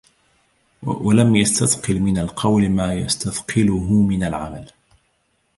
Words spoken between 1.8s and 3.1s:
مِنْ الْقَوْلِ مَا